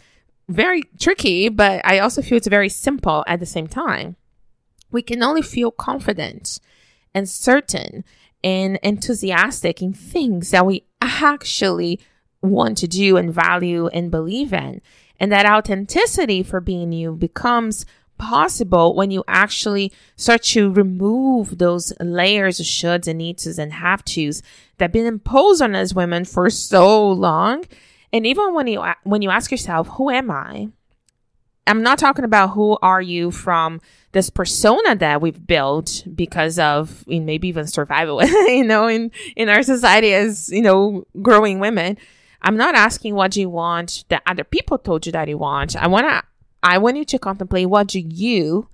very 0.53 0.83
tricky, 0.99 1.49
but 1.49 1.81
I 1.83 1.99
also 1.99 2.21
feel 2.21 2.37
it's 2.37 2.47
very 2.47 2.69
simple 2.69 3.23
at 3.27 3.39
the 3.39 3.45
same 3.45 3.67
time. 3.67 4.15
We 4.91 5.01
can 5.01 5.23
only 5.23 5.41
feel 5.41 5.71
confident 5.71 6.59
and 7.13 7.27
certain 7.27 8.03
and 8.43 8.79
enthusiastic 8.83 9.81
in 9.81 9.93
things 9.93 10.51
that 10.51 10.65
we 10.65 10.85
actually 11.01 11.99
want 12.41 12.77
to 12.79 12.87
do 12.87 13.17
and 13.17 13.33
value 13.33 13.87
and 13.87 14.11
believe 14.11 14.53
in. 14.53 14.81
And 15.19 15.31
that 15.31 15.45
authenticity 15.45 16.43
for 16.43 16.59
being 16.59 16.91
you 16.91 17.13
becomes 17.13 17.85
possible 18.17 18.95
when 18.95 19.11
you 19.11 19.23
actually 19.27 19.91
start 20.15 20.43
to 20.43 20.71
remove 20.71 21.57
those 21.57 21.93
layers 21.99 22.59
of 22.59 22.65
shoulds 22.65 23.07
and 23.07 23.17
needs 23.17 23.45
and 23.57 23.73
have 23.73 24.05
tos 24.05 24.41
that 24.77 24.85
have 24.85 24.91
been 24.91 25.05
imposed 25.05 25.61
on 25.61 25.75
us 25.75 25.93
women 25.93 26.25
for 26.25 26.49
so 26.49 27.11
long 27.11 27.63
and 28.13 28.27
even 28.27 28.53
when 28.53 28.67
you 28.67 28.83
when 29.03 29.23
you 29.23 29.31
ask 29.31 29.51
yourself, 29.51 29.87
who 29.89 30.09
am 30.11 30.29
I? 30.29 30.69
I'm 31.65 31.81
not 31.81 31.97
talking 31.97 32.25
about 32.25 32.51
who 32.51 32.77
are 32.81 33.01
you 33.01 33.31
from 33.31 33.81
this 34.11 34.29
persona 34.29 34.95
that 34.97 35.21
we've 35.21 35.47
built 35.47 36.03
because 36.13 36.59
of 36.59 37.05
maybe 37.07 37.47
even 37.47 37.65
survival, 37.65 38.23
you 38.23 38.63
know, 38.63 38.87
in 38.87 39.11
in 39.35 39.49
our 39.49 39.63
society 39.63 40.13
as 40.13 40.49
you 40.49 40.61
know 40.61 41.05
growing 41.21 41.59
women. 41.59 41.97
I'm 42.43 42.57
not 42.57 42.75
asking 42.75 43.15
what 43.15 43.35
you 43.35 43.49
want 43.49 44.03
that 44.09 44.21
other 44.27 44.43
people 44.43 44.77
told 44.77 45.05
you 45.05 45.11
that 45.13 45.27
you 45.29 45.37
want. 45.37 45.75
I 45.75 45.87
want 45.87 46.07
to 46.07 46.21
I 46.61 46.77
want 46.77 46.97
you 46.97 47.05
to 47.05 47.19
contemplate 47.19 47.69
what 47.69 47.87
do 47.87 47.99
you 47.99 48.67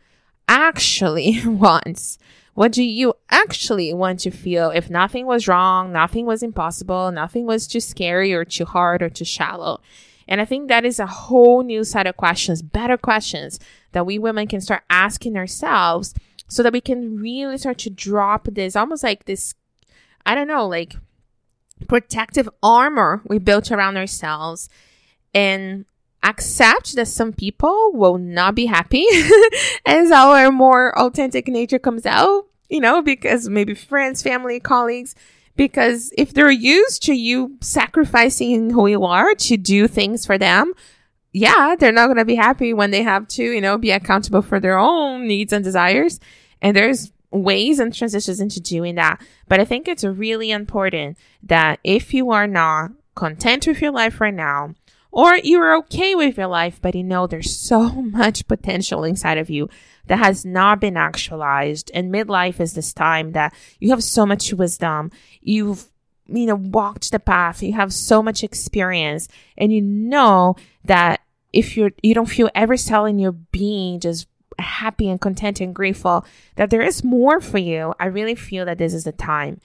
actually 0.47 1.39
want. 1.45 2.17
What 2.59 2.73
do 2.73 2.83
you 2.83 3.13
actually 3.29 3.93
want 3.93 4.19
to 4.19 4.31
feel 4.31 4.69
if 4.71 4.89
nothing 4.89 5.25
was 5.25 5.47
wrong, 5.47 5.93
nothing 5.93 6.25
was 6.25 6.43
impossible, 6.43 7.09
nothing 7.09 7.45
was 7.45 7.65
too 7.65 7.79
scary 7.79 8.33
or 8.33 8.43
too 8.43 8.65
hard 8.65 9.01
or 9.01 9.07
too 9.07 9.23
shallow? 9.23 9.79
And 10.27 10.41
I 10.41 10.43
think 10.43 10.67
that 10.67 10.83
is 10.83 10.99
a 10.99 11.07
whole 11.07 11.63
new 11.63 11.85
set 11.85 12.05
of 12.05 12.17
questions, 12.17 12.61
better 12.61 12.97
questions 12.97 13.61
that 13.93 14.05
we 14.05 14.19
women 14.19 14.45
can 14.45 14.59
start 14.59 14.83
asking 14.89 15.37
ourselves 15.37 16.13
so 16.49 16.61
that 16.61 16.73
we 16.73 16.81
can 16.81 17.17
really 17.17 17.57
start 17.57 17.77
to 17.77 17.89
drop 17.89 18.49
this 18.51 18.75
almost 18.75 19.03
like 19.03 19.23
this, 19.23 19.55
I 20.25 20.35
don't 20.35 20.49
know, 20.49 20.67
like 20.67 20.97
protective 21.87 22.49
armor 22.61 23.21
we 23.25 23.39
built 23.39 23.71
around 23.71 23.95
ourselves 23.95 24.67
and 25.33 25.85
accept 26.23 26.97
that 26.97 27.07
some 27.07 27.31
people 27.31 27.91
will 27.93 28.17
not 28.17 28.53
be 28.53 28.65
happy 28.65 29.05
as 29.85 30.11
our 30.11 30.51
more 30.51 30.93
authentic 30.99 31.47
nature 31.47 31.79
comes 31.79 32.05
out 32.05 32.48
you 32.69 32.79
know, 32.79 33.01
because 33.01 33.49
maybe 33.49 33.73
friends, 33.73 34.21
family, 34.21 34.59
colleagues, 34.59 35.15
because 35.55 36.13
if 36.17 36.33
they're 36.33 36.49
used 36.51 37.03
to 37.03 37.13
you 37.13 37.57
sacrificing 37.61 38.69
who 38.69 38.87
you 38.87 39.03
are 39.03 39.35
to 39.35 39.57
do 39.57 39.87
things 39.87 40.25
for 40.25 40.37
them, 40.37 40.73
yeah, 41.33 41.75
they're 41.77 41.91
not 41.91 42.07
going 42.07 42.17
to 42.17 42.25
be 42.25 42.35
happy 42.35 42.73
when 42.73 42.91
they 42.91 43.03
have 43.03 43.27
to, 43.29 43.43
you 43.43 43.61
know, 43.61 43.77
be 43.77 43.91
accountable 43.91 44.41
for 44.41 44.59
their 44.59 44.77
own 44.77 45.27
needs 45.27 45.51
and 45.53 45.63
desires. 45.63 46.19
And 46.61 46.75
there's 46.75 47.11
ways 47.31 47.79
and 47.79 47.93
transitions 47.93 48.39
into 48.39 48.59
doing 48.59 48.95
that. 48.95 49.21
But 49.47 49.59
I 49.59 49.65
think 49.65 49.87
it's 49.87 50.03
really 50.03 50.51
important 50.51 51.17
that 51.43 51.79
if 51.83 52.13
you 52.13 52.31
are 52.31 52.47
not 52.47 52.91
content 53.15 53.67
with 53.67 53.81
your 53.81 53.91
life 53.91 54.21
right 54.21 54.33
now, 54.33 54.75
Or 55.11 55.35
you're 55.37 55.75
okay 55.77 56.13
with 56.13 56.37
your 56.37 56.47
life, 56.47 56.79
but 56.81 56.95
you 56.95 57.03
know 57.03 57.25
there's 57.25 57.55
so 57.55 57.89
much 58.01 58.47
potential 58.47 59.03
inside 59.03 59.37
of 59.37 59.49
you 59.49 59.69
that 60.07 60.19
has 60.19 60.45
not 60.45 60.79
been 60.79 60.97
actualized. 60.97 61.91
And 61.93 62.13
midlife 62.13 62.59
is 62.59 62.73
this 62.73 62.93
time 62.93 63.31
that 63.31 63.53
you 63.79 63.89
have 63.91 64.03
so 64.03 64.25
much 64.25 64.53
wisdom. 64.53 65.11
You've 65.41 65.89
you 66.31 66.45
know, 66.45 66.55
walked 66.55 67.11
the 67.11 67.19
path. 67.19 67.63
You 67.63 67.73
have 67.73 67.93
so 67.93 68.21
much 68.21 68.43
experience 68.43 69.27
and 69.57 69.73
you 69.73 69.81
know 69.81 70.55
that 70.85 71.21
if 71.51 71.75
you're, 71.75 71.91
you 72.03 72.13
don't 72.13 72.27
feel 72.27 72.49
every 72.53 72.77
cell 72.77 73.05
in 73.05 73.17
your 73.17 73.31
being 73.31 73.99
just 73.99 74.27
happy 74.59 75.09
and 75.09 75.19
content 75.19 75.61
and 75.61 75.73
grateful 75.73 76.25
that 76.55 76.69
there 76.69 76.81
is 76.81 77.03
more 77.03 77.39
for 77.39 77.57
you. 77.57 77.93
I 77.99 78.05
really 78.05 78.35
feel 78.35 78.65
that 78.65 78.77
this 78.77 78.93
is 78.93 79.05
the 79.05 79.11
time. 79.11 79.59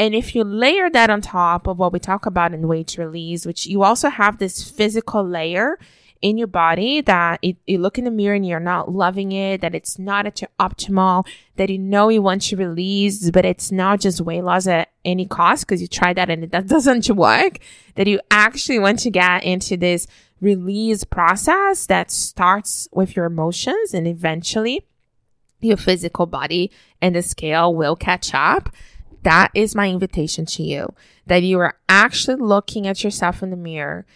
And 0.00 0.14
if 0.14 0.34
you 0.34 0.44
layer 0.44 0.88
that 0.88 1.10
on 1.10 1.20
top 1.20 1.66
of 1.66 1.78
what 1.78 1.92
we 1.92 1.98
talk 1.98 2.24
about 2.24 2.54
in 2.54 2.66
weight 2.66 2.96
release, 2.96 3.44
which 3.44 3.66
you 3.66 3.82
also 3.82 4.08
have 4.08 4.38
this 4.38 4.64
physical 4.64 5.22
layer 5.22 5.78
in 6.22 6.38
your 6.38 6.46
body 6.46 7.02
that 7.02 7.38
it, 7.42 7.58
you 7.66 7.76
look 7.76 7.98
in 7.98 8.06
the 8.06 8.10
mirror 8.10 8.34
and 8.34 8.46
you're 8.46 8.60
not 8.60 8.90
loving 8.90 9.32
it, 9.32 9.60
that 9.60 9.74
it's 9.74 9.98
not 9.98 10.24
at 10.24 10.40
your 10.40 10.48
optimal, 10.58 11.26
that 11.56 11.68
you 11.68 11.76
know 11.76 12.08
you 12.08 12.22
want 12.22 12.40
to 12.40 12.56
release, 12.56 13.30
but 13.30 13.44
it's 13.44 13.70
not 13.70 14.00
just 14.00 14.22
weight 14.22 14.42
loss 14.42 14.66
at 14.66 14.88
any 15.04 15.26
cost 15.26 15.66
because 15.66 15.82
you 15.82 15.86
try 15.86 16.14
that 16.14 16.30
and 16.30 16.50
that 16.50 16.66
doesn't 16.66 17.10
work, 17.10 17.58
that 17.96 18.06
you 18.06 18.18
actually 18.30 18.78
want 18.78 19.00
to 19.00 19.10
get 19.10 19.44
into 19.44 19.76
this 19.76 20.06
release 20.40 21.04
process 21.04 21.84
that 21.84 22.10
starts 22.10 22.88
with 22.90 23.16
your 23.16 23.26
emotions 23.26 23.92
and 23.92 24.08
eventually 24.08 24.82
your 25.60 25.76
physical 25.76 26.24
body 26.24 26.70
and 27.02 27.14
the 27.14 27.20
scale 27.20 27.74
will 27.74 27.96
catch 27.96 28.32
up. 28.32 28.70
That 29.22 29.50
is 29.54 29.74
my 29.74 29.88
invitation 29.88 30.46
to 30.46 30.62
you 30.62 30.94
that 31.26 31.42
you 31.42 31.58
are 31.60 31.76
actually 31.88 32.36
looking 32.36 32.86
at 32.86 33.04
yourself 33.04 33.42
in 33.42 33.50
the 33.50 33.56
mirror 33.56 34.06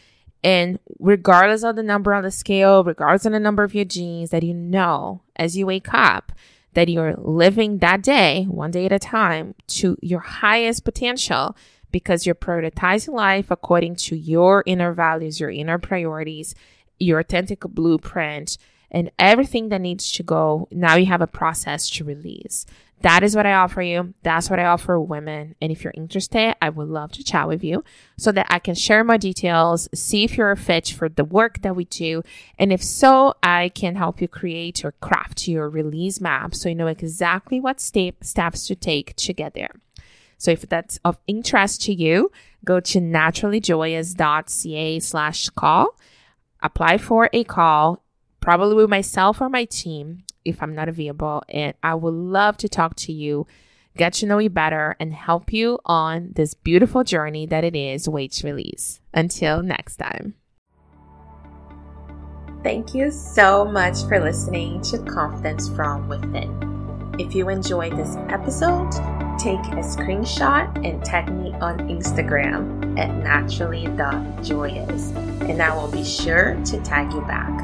and 0.44 0.78
regardless 0.99 1.64
of 1.64 1.75
the 1.75 1.82
number 1.82 2.12
on 2.12 2.23
the 2.23 2.30
scale, 2.30 2.84
regardless 2.84 3.25
of 3.25 3.32
the 3.32 3.40
number 3.40 3.64
of 3.64 3.75
your 3.75 3.87
jeans, 3.87 4.28
that 4.28 4.42
you 4.42 4.52
know 4.52 5.23
as 5.37 5.56
you 5.56 5.66
wake 5.66 5.92
up 5.92 6.32
that 6.75 6.88
you're 6.88 7.14
living 7.16 7.78
that 7.78 8.02
day, 8.02 8.44
one 8.44 8.70
day 8.70 8.84
at 8.84 8.92
a 8.92 8.99
time, 8.99 9.54
to 9.68 9.96
your 10.02 10.20
highest 10.20 10.84
potential 10.84 11.56
because 11.90 12.26
you're 12.26 12.34
prioritizing 12.34 13.14
life 13.14 13.50
according 13.50 13.96
to 13.96 14.16
your 14.16 14.62
inner 14.66 14.92
values, 14.92 15.40
your 15.40 15.50
inner 15.50 15.78
priorities, 15.78 16.54
your 16.99 17.20
authentic 17.20 17.61
blueprint, 17.61 18.58
and 18.90 19.11
everything 19.18 19.70
that 19.70 19.80
needs 19.80 20.12
to 20.12 20.23
go. 20.23 20.68
Now 20.70 20.96
you 20.96 21.06
have 21.06 21.23
a 21.23 21.26
process 21.26 21.88
to 21.90 22.04
release. 22.04 22.66
That 23.04 23.23
is 23.23 23.37
what 23.37 23.44
I 23.44 23.52
offer 23.52 23.82
you. 23.82 24.14
That's 24.23 24.49
what 24.49 24.58
I 24.58 24.64
offer 24.64 24.99
women. 24.99 25.56
And 25.61 25.70
if 25.70 25.84
you're 25.84 25.92
interested, 25.94 26.56
I 26.62 26.70
would 26.70 26.88
love 26.88 27.12
to 27.12 27.23
chat 27.23 27.46
with 27.46 27.62
you 27.62 27.84
so 28.16 28.32
that 28.32 28.46
I 28.49 28.58
can 28.58 28.75
share 28.75 29.04
more 29.04 29.18
details, 29.18 29.90
see 29.92 30.25
if 30.25 30.38
you're 30.38 30.50
a 30.50 30.56
fit 30.56 30.88
for 30.88 31.11
the 31.11 31.23
work 31.23 31.61
that 31.61 31.76
we 31.76 31.84
do. 31.84 32.23
And 32.58 32.73
if 32.73 32.82
so, 32.82 33.34
I 33.42 33.68
can 33.75 33.96
help 33.96 34.23
you 34.23 34.28
create 34.28 34.87
or 34.87 34.92
craft 35.02 35.46
your 35.46 35.68
release 35.68 36.18
map 36.18 36.54
so 36.54 36.70
you 36.70 36.75
know 36.75 36.87
exactly 36.87 37.61
what 37.61 37.78
step, 37.78 38.25
steps 38.25 38.66
to 38.68 38.75
take 38.75 39.14
to 39.16 39.34
get 39.34 39.52
there. 39.52 39.75
So 40.38 40.52
if 40.52 40.66
that's 40.66 40.99
of 41.04 41.18
interest 41.26 41.82
to 41.82 41.92
you, 41.92 42.32
go 42.64 42.80
to 42.80 43.00
naturallyjoyous.ca 43.00 45.00
slash 45.00 45.50
call, 45.50 45.88
apply 46.62 46.96
for 46.96 47.28
a 47.34 47.44
call, 47.44 48.02
probably 48.40 48.76
with 48.76 48.88
myself 48.88 49.42
or 49.42 49.50
my 49.50 49.66
team 49.66 50.24
if 50.44 50.62
I'm 50.62 50.74
not 50.74 50.88
available. 50.88 51.42
And 51.48 51.74
I 51.82 51.94
would 51.94 52.14
love 52.14 52.56
to 52.58 52.68
talk 52.68 52.96
to 52.96 53.12
you, 53.12 53.46
get 53.96 54.12
to 54.14 54.26
know 54.26 54.38
you 54.38 54.50
better, 54.50 54.96
and 54.98 55.12
help 55.12 55.52
you 55.52 55.78
on 55.84 56.32
this 56.34 56.54
beautiful 56.54 57.04
journey 57.04 57.46
that 57.46 57.64
it 57.64 57.76
is 57.76 58.08
weight 58.08 58.40
release. 58.44 59.00
Until 59.12 59.62
next 59.62 59.96
time. 59.96 60.34
Thank 62.62 62.94
you 62.94 63.10
so 63.10 63.64
much 63.66 64.04
for 64.08 64.18
listening 64.18 64.80
to 64.82 64.98
Confidence 64.98 65.68
from 65.68 66.08
Within. 66.08 67.14
If 67.18 67.34
you 67.34 67.48
enjoyed 67.50 67.96
this 67.96 68.16
episode, 68.30 68.90
take 69.38 69.60
a 69.72 69.84
screenshot 69.84 70.74
and 70.84 71.04
tag 71.04 71.30
me 71.32 71.52
on 71.60 71.78
Instagram 71.88 72.98
at 72.98 73.14
naturally.joyous, 73.22 75.10
and 75.10 75.62
I 75.62 75.76
will 75.76 75.90
be 75.90 76.02
sure 76.02 76.60
to 76.64 76.80
tag 76.80 77.12
you 77.12 77.20
back. 77.20 77.63